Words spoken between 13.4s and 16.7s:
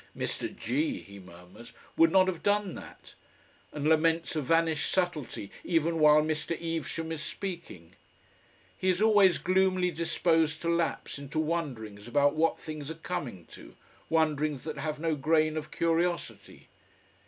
to, wonderings that have no grain of curiosity.